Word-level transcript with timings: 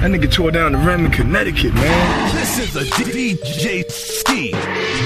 That 0.00 0.10
nigga 0.12 0.32
tore 0.32 0.50
down 0.50 0.72
the 0.72 0.78
Ram 0.78 1.04
in 1.04 1.10
Connecticut, 1.10 1.74
man. 1.74 2.34
This 2.34 2.58
is 2.58 2.74
a 2.74 2.84
DJ 2.90 3.84
Ski 3.90 4.50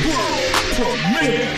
World 0.06 0.54
Premiere. 0.78 1.50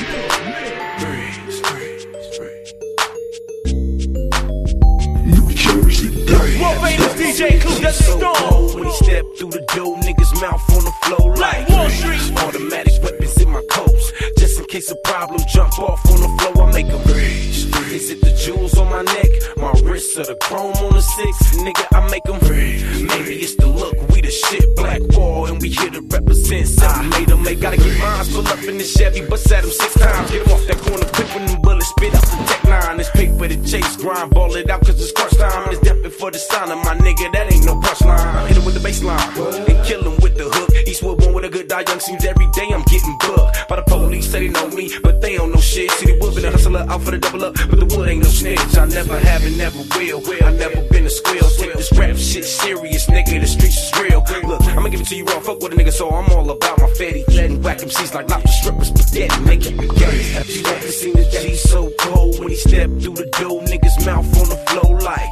World 6.59 6.79
famous 6.81 7.13
DJ 7.13 7.61
Clue 7.61 7.79
the 7.83 7.93
Storm. 7.93 8.75
When 8.75 8.85
he 8.85 8.93
step 9.05 9.25
through 9.37 9.51
the 9.51 9.61
door, 9.75 9.99
niggas 9.99 10.41
mouth 10.41 10.63
on 10.73 10.85
the 10.85 10.93
floor 11.03 11.37
like 11.37 11.69
Wall 11.69 11.91
Street. 11.91 12.39
Automatic 12.39 13.03
weapons 13.03 13.37
in 13.43 13.51
my 13.51 13.63
coats. 13.71 14.13
Just 14.39 14.59
in 14.61 14.65
case 14.65 14.91
a 14.91 14.97
problem 15.05 15.43
jump 15.53 15.79
off 15.79 16.01
on 16.07 16.21
the 16.23 16.29
floor, 16.41 16.69
I 16.69 16.73
make 16.73 16.87
them 16.87 17.03
freeze. 17.03 17.67
Is 17.93 18.11
it 18.11 18.23
the 18.23 18.33
jewels 18.33 18.79
on 18.79 18.89
my 18.89 19.03
neck? 19.03 19.29
My 19.59 19.73
wrists 19.85 20.19
or 20.19 20.25
the 20.25 20.37
chrome 20.37 20.73
on 20.73 20.95
the 20.95 21.03
six? 21.03 21.57
Nigga, 21.59 21.87
I 21.93 22.11
make 22.11 22.25
them 22.25 22.41
freeze. 22.41 22.96
It's 23.29 23.57
the 23.57 23.67
look, 23.67 23.95
we 24.11 24.21
the 24.21 24.31
shit. 24.31 24.77
Black 24.77 25.03
wall, 25.17 25.47
and 25.47 25.61
we 25.61 25.71
here 25.71 25.91
to 25.91 26.01
represent. 26.01 26.69
Seven 26.69 27.11
made 27.11 27.29
them 27.29 27.43
make. 27.43 27.61
Gotta 27.61 27.77
get 27.77 27.99
mine. 27.99 28.27
Pull 28.31 28.47
up 28.47 28.63
in 28.63 28.79
the 28.79 28.85
Chevy, 28.85 29.27
bust 29.27 29.51
at 29.51 29.65
him 29.65 29.71
six 29.71 29.95
times. 29.95 30.31
Get 30.31 30.47
him 30.47 30.53
off 30.53 30.65
that 30.67 30.79
corner 30.79 31.07
quick 31.11 31.29
when 31.35 31.47
them 31.47 31.61
bullets 31.63 31.89
spit 31.89 32.15
out 32.15 32.23
the 32.23 32.37
tech 32.47 32.65
nine. 32.65 32.97
This 32.99 33.11
paper 33.11 33.49
the 33.49 33.57
chase, 33.67 33.97
grind, 33.97 34.31
ball 34.31 34.55
it 34.55 34.71
out 34.71 34.85
cause 34.85 35.01
it's 35.01 35.13
crunch 35.13 35.37
time. 35.37 35.71
It's 35.73 35.81
death 35.81 36.03
before 36.03 36.31
the 36.31 36.39
sign 36.39 36.71
of 36.71 36.79
my 36.85 36.95
nigga, 36.95 37.33
that 37.33 37.53
ain't 37.53 37.65
no 37.65 37.75
punchline. 37.81 38.47
Hit 38.47 38.57
him 38.57 38.65
with 38.65 38.75
the 38.75 38.81
baseline 38.81 39.69
and 39.69 39.87
kill 39.87 40.03
him 40.03 40.17
with 40.23 40.37
the 40.37 40.45
hook. 40.45 40.71
Eastwood 40.87 41.19
born 41.19 41.35
with 41.35 41.45
a 41.45 41.49
good 41.51 41.69
die 41.69 41.85
young 41.89 42.01
seems 42.01 42.25
every 42.25 42.47
day 42.53 42.69
I'm 42.73 42.83
getting 42.85 43.17
booked. 43.19 43.69
By 43.69 43.77
the 43.77 43.83
police 43.83 44.31
say 44.31 44.47
they 44.47 44.53
know 44.53 44.69
me, 44.69 44.91
but 45.03 45.21
they 45.21 45.37
don't 45.37 45.51
know 45.51 45.61
shit. 45.61 45.91
The 45.99 46.17
wood 46.21 46.35
been 46.35 46.45
a 46.45 46.51
hustler 46.53 46.87
out 46.89 47.03
for 47.03 47.11
the 47.11 47.19
double 47.19 47.45
up, 47.45 47.55
but 47.55 47.79
the 47.81 47.87
wood 47.97 48.09
ain't 48.09 48.23
no 48.23 48.29
snitch. 48.29 48.77
I 48.77 48.87
never 48.87 49.19
have 49.19 49.43
and 49.45 49.59
never 49.59 49.83
will. 49.97 50.23
I 50.45 50.53
never 50.53 50.81
been 51.07 51.35
a 51.35 51.41
squeal. 51.41 51.51
Take 51.51 51.75
this 51.75 51.93
rap 51.93 52.17
shit 52.17 52.45
serious, 52.45 53.07
nigga. 53.07 53.41
The 53.41 53.47
streets 53.47 53.77
is 53.77 54.01
real. 54.01 54.23
Look, 54.49 54.63
I'ma 54.63 54.89
give 54.89 55.01
it 55.01 55.07
to 55.09 55.17
you 55.17 55.25
raw. 55.25 55.41
Fuck 55.41 55.63
with 55.63 55.73
a 55.73 55.77
nigga, 55.77 55.93
so 55.93 56.11
I'm 56.11 56.31
all 56.33 56.51
about 56.51 56.79
my 56.79 56.89
fatty. 56.99 57.25
Letting 57.29 57.63
whack 57.63 57.79
MCs 57.79 58.15
like 58.15 58.29
lobster 58.29 58.49
strippers, 58.49 58.89
spaghetti, 58.89 59.41
make 59.45 59.67
it 59.67 59.77
spaghetti. 59.77 60.23
Have 60.35 60.51
you 60.51 60.65
ever 60.67 60.89
seen 60.89 61.15
the 61.15 61.25
G 61.25 61.55
so 61.55 61.91
cold 61.99 62.39
when 62.41 62.49
he 62.49 62.57
step 62.57 62.91
through 63.01 63.15
the 63.15 63.29
door? 63.39 63.63
Niggas 63.63 64.07
mouth 64.07 64.27
on 64.41 64.49
the 64.49 64.59
floor 64.69 65.01
like 65.01 65.31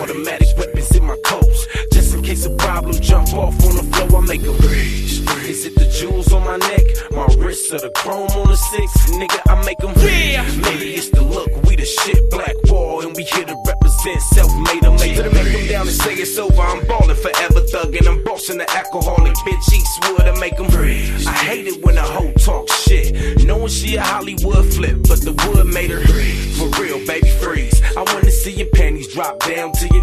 automatic 0.00 0.48
weapons 0.56 0.90
in 0.96 1.04
my 1.04 1.16
coats. 1.24 1.66
Just 1.92 2.14
in 2.14 2.22
case 2.22 2.46
a 2.46 2.50
problem 2.56 2.94
jump 3.00 3.32
off 3.34 3.54
on 3.64 3.76
the 3.76 3.84
floor, 3.92 4.22
I 4.22 4.26
make 4.26 4.42
a 4.42 4.52
breeze. 4.64 5.20
Is 5.46 5.64
it 5.66 5.74
the 5.76 5.86
jewels 5.86 6.32
on 6.32 6.44
my 6.44 6.56
neck? 6.56 6.84
My 7.10 7.26
wrists 7.38 7.72
or 7.72 7.80
the 7.80 7.90
chrome 7.90 8.30
on 8.30 8.48
the 8.48 8.56
six? 8.56 9.10
Nigga, 9.10 9.40
I 9.48 9.64
make 9.64 9.78
them 9.78 9.92
Yeah. 9.96 10.44
Maybe 10.62 10.94
it's 10.94 11.10
the 11.10 11.22
look, 11.22 11.50
we 11.64 11.76
the 11.76 11.84
shit, 11.84 12.30
black 12.30 12.54
wall, 12.68 13.02
and 13.02 13.14
we 13.16 13.22
here 13.24 13.44
to 13.44 13.54
represent 13.54 13.75
self-made. 14.14 14.84
I'm 14.84 14.96
made 14.96 15.16
to 15.16 15.30
make 15.30 15.52
them 15.52 15.66
down 15.66 15.86
and 15.88 15.96
say 15.96 16.14
it's 16.14 16.38
over. 16.38 16.62
I'm 16.62 16.86
ballin' 16.86 17.16
forever, 17.16 17.60
thuggin'. 17.60 18.06
I'm 18.06 18.22
bossing 18.22 18.58
the 18.58 18.70
alcoholic 18.70 19.34
bitch 19.34 19.72
Eastwood. 19.72 20.22
I 20.22 20.38
make 20.38 20.56
them 20.56 20.68
breeze. 20.68 21.26
I 21.26 21.32
hate 21.32 21.66
it 21.66 21.84
when 21.84 21.96
a 21.98 22.02
hoe 22.02 22.32
talk 22.34 22.68
shit, 22.70 23.44
knowing 23.44 23.68
she 23.68 23.96
a 23.96 24.02
Hollywood 24.02 24.64
flip, 24.72 24.98
but 25.08 25.20
the 25.22 25.32
wood 25.32 25.66
made 25.66 25.90
her 25.90 26.00
free. 26.00 26.34
for 26.56 26.68
real, 26.80 27.04
baby 27.06 27.28
freeze. 27.28 27.82
I 27.96 28.02
wanna 28.02 28.30
see 28.30 28.52
your 28.52 28.68
panties 28.68 29.08
drop 29.12 29.40
down 29.40 29.72
to 29.72 29.88
your 29.88 29.95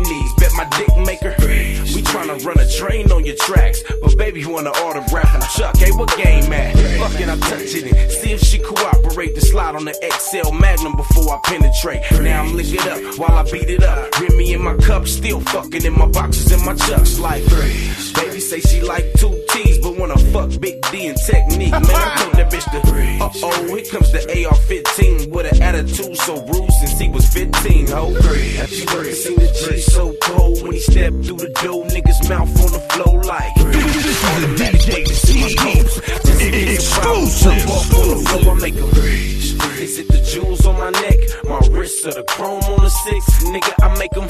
train 2.78 3.12
on 3.12 3.26
your 3.26 3.36
tracks, 3.36 3.84
but 4.02 4.18
baby 4.18 4.42
you 4.42 4.50
wanna 4.50 4.70
autograph 4.70 5.32
from 5.32 5.42
Chuck. 5.56 5.78
Hey, 5.78 5.92
what 5.92 6.16
game 6.18 6.52
at? 6.54 6.76
Fuck 7.00 7.20
it, 7.20 7.30
I'm 7.30 7.40
touching 7.40 7.88
it. 7.88 8.12
See 8.12 8.32
if 8.32 8.42
she 8.42 8.60
cooperate 8.60 9.36
The 9.36 9.42
slide 9.42 9.76
on 9.76 9.86
the 9.86 9.94
XL 9.94 10.52
Magnum 10.52 10.96
before 10.96 11.36
I 11.36 11.40
penetrate. 11.44 12.02
Now 12.22 12.44
I'm 12.44 12.56
lick 12.56 12.72
it 12.72 12.86
up 12.88 13.20
while 13.20 13.38
I 13.38 13.44
beat 13.52 13.70
it 13.70 13.84
up. 13.84 14.20
Remy 14.20 14.54
in 14.54 14.64
my 14.64 14.76
cup, 14.78 15.08
still 15.08 15.40
fucking 15.42 15.86
in 15.86 15.94
my 15.94 16.08
boxes 16.08 16.52
and 16.52 16.66
my 16.66 16.76
chucks 16.76 17.20
like 17.20 17.44
Baby 18.16 18.40
say 18.40 18.60
she 18.60 18.82
like 18.82 19.12
two 19.14 19.44
T's, 19.50 19.78
but 19.80 19.98
wanna 19.98 20.18
fuck 20.32 20.50
Big 20.60 20.82
D 20.92 21.08
and 21.08 21.18
technique. 21.18 21.72
Man, 21.72 21.86
I 21.86 22.16
told 22.18 22.34
that 22.36 22.52
bitch 22.52 22.70
to. 22.72 22.94
Uh 23.24 23.30
oh, 23.44 23.76
here 23.76 23.86
comes 23.86 24.12
the 24.12 24.20
AR-15 24.20 25.30
with 25.30 25.52
an 25.52 25.62
attitude 25.62 26.18
so 26.18 26.44
rude 26.46 26.73
15. 27.94 27.98
Ho, 27.98 28.10
have 28.60 28.70
seen 28.70 29.36
the 29.36 29.48
G 29.48 29.80
so 29.82 30.14
cold 30.22 30.64
when 30.64 30.74
he 30.74 30.80
step 30.80 31.14
through 31.24 31.38
the 31.38 31.50
door? 31.62 31.86
Niggas 31.86 32.30
mouth 32.30 32.50
on 32.64 32.72
the 32.72 32.80
floor 32.92 33.24
like. 33.24 33.54
This 33.56 34.06
is 34.06 34.24
a 34.24 34.48
DJ 34.58 35.08
Ski 35.08 35.54
Exclusive. 36.74 37.62
I 38.50 38.54
make 38.60 38.76
a. 38.76 38.86
Is 39.82 40.00
it 40.00 40.08
the 40.08 40.22
jewels 40.26 40.66
on 40.66 40.78
my 40.80 40.90
neck? 40.90 41.20
My 41.44 41.60
wrists 41.72 42.06
or 42.06 42.14
the 42.14 42.24
chrome 42.24 42.64
on 42.64 42.84
the 42.84 42.90
six? 42.90 43.44
Nigga, 43.44 43.74
I 43.84 43.98
make 44.00 44.12
them. 44.12 44.28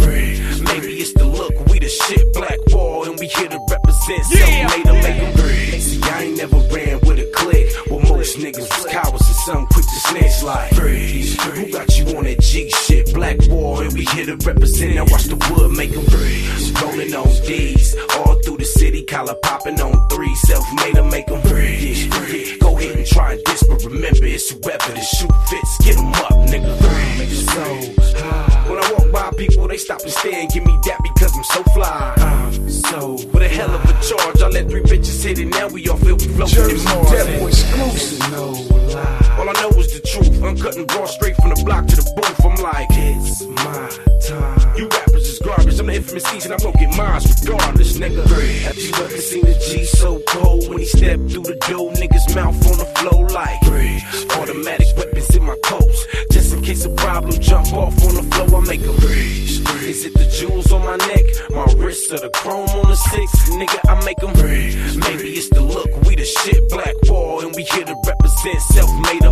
Maybe 0.65 0.99
it's 0.99 1.13
the 1.13 1.25
look, 1.25 1.53
we 1.67 1.79
the 1.79 1.89
shit, 1.89 2.33
black 2.33 2.57
wall, 2.69 3.05
and 3.05 3.19
we 3.19 3.27
here 3.27 3.47
to 3.47 3.59
represent. 3.69 4.23
Yeah. 4.31 4.67
Self-made 4.67 4.85
to 4.85 4.93
make 4.93 5.17
them. 5.21 5.79
See, 5.79 6.01
I 6.03 6.23
ain't 6.23 6.37
never 6.37 6.57
ran 6.73 6.99
with 7.01 7.19
a 7.19 7.31
click. 7.35 7.69
Well, 7.89 7.99
most 7.99 8.37
niggas 8.37 8.67
was 8.67 8.85
cowards 8.91 9.27
and 9.27 9.35
some 9.45 9.67
quick 9.67 9.85
to 9.85 9.99
snitch 10.09 10.43
like. 10.43 10.73
Who 10.73 11.71
got 11.71 11.97
you 11.97 12.17
on 12.17 12.23
that 12.23 12.39
G 12.41 12.69
shit? 12.69 12.92
Black 13.13 13.37
wall, 13.47 13.79
and 13.79 13.93
we 13.93 14.05
here 14.05 14.25
to 14.25 14.35
represent. 14.45 14.95
Now 14.95 15.05
watch 15.07 15.25
the 15.25 15.35
wood 15.51 15.71
make 15.77 15.91
them 15.91 16.05
breeze. 16.05 16.71
Rolling 16.81 17.13
on 17.13 17.27
D's, 17.45 17.95
all 18.17 18.35
through 18.41 18.57
the 18.57 18.65
city, 18.65 19.03
collar 19.03 19.35
popping 19.43 19.79
on 19.79 19.93
three. 20.09 20.33
Self-made 20.35 20.95
to 20.95 21.03
make 21.03 21.27
them 21.27 21.41
breeze. 21.41 22.05
Yeah. 22.07 22.57
Go 22.59 22.77
ahead 22.77 22.97
and 22.97 23.05
try 23.05 23.37
diss, 23.45 23.63
but 23.63 23.83
remember 23.83 24.25
it's 24.25 24.49
whoever 24.49 24.91
the 24.91 25.01
shoe 25.01 25.27
fits. 25.49 25.77
Get 25.85 25.97
'em 25.97 26.13
up, 26.13 26.33
nigga. 26.49 26.73
So, 27.53 27.63
when 28.69 28.83
I 28.83 28.93
walk 28.93 29.11
by 29.11 29.29
people, 29.37 29.67
they 29.67 29.77
stop 29.77 30.01
and 30.01 30.11
stare 30.11 30.33
and 30.33 30.49
give 30.51 30.65
me 30.65 30.77
that 30.85 30.99
because 31.03 31.37
I'm 31.37 31.43
so 31.43 31.63
fly. 31.75 32.13
I'm 32.17 32.69
so, 32.69 33.13
with 33.31 33.43
a 33.43 33.47
hell 33.47 33.69
of 33.69 33.83
a 33.85 33.93
charge, 34.01 34.41
I 34.41 34.47
let 34.49 34.69
three 34.69 34.81
bitches 34.81 35.23
hit 35.23 35.39
it. 35.39 35.45
Now 35.45 35.67
we 35.67 35.87
all 35.87 35.97
feel 35.97 36.15
we 36.15 36.27
floating 36.27 36.63
in 36.63 36.77
Jersey. 36.77 37.15
Devil 37.15 37.47
exclusive. 37.47 38.22
I'm 45.83 45.87
the 45.87 45.95
infamous 45.95 46.23
season. 46.23 46.53
I'm 46.53 46.59
gonna 46.59 46.77
get 46.77 46.95
mine 46.95 47.21
regardless, 47.43 47.97
nigga. 47.97 48.23
Have 48.63 48.77
you 48.77 48.95
ever 49.03 49.17
seen 49.17 49.43
G 49.43 49.83
so 49.83 50.21
cold 50.29 50.69
when 50.69 50.77
he 50.79 50.85
step 50.85 51.19
through 51.27 51.43
the 51.43 51.59
door? 51.67 51.91
Niggas 51.91 52.33
mouth 52.33 52.55
on 52.71 52.77
the 52.77 52.85
floor 52.95 53.27
like 53.27 53.59
automatic 54.39 54.87
weapons 54.95 55.35
in 55.35 55.43
my 55.43 55.57
coats. 55.65 56.07
Just 56.31 56.53
in 56.53 56.61
case 56.61 56.85
a 56.85 56.89
problem 56.91 57.37
jump 57.37 57.73
off 57.73 58.01
on 58.07 58.15
the 58.15 58.23
floor, 58.31 58.61
I 58.61 58.65
make 58.65 58.85
a 58.85 58.93
breeze. 58.93 59.59
Is 59.83 60.05
it 60.05 60.13
the 60.13 60.25
jewels 60.31 60.71
on 60.71 60.85
my 60.85 60.95
neck? 60.95 61.25
My 61.49 61.65
wrists 61.75 62.13
or 62.13 62.19
the 62.19 62.29
chrome 62.29 62.69
on 62.69 62.87
the 62.87 62.95
six? 62.95 63.49
Nigga, 63.49 63.79
I 63.89 64.05
make 64.05 64.19
them 64.19 64.31
breeze. 64.39 64.95
Maybe 64.95 65.31
it's 65.31 65.49
the 65.49 65.59
look, 65.59 65.91
we 66.07 66.15
the 66.15 66.23
shit, 66.23 66.69
black 66.69 66.95
wall, 67.09 67.41
and 67.41 67.53
we 67.53 67.63
here 67.63 67.83
to 67.83 67.95
represent 68.07 68.59
them 68.73 69.01
breeze. 69.01 69.22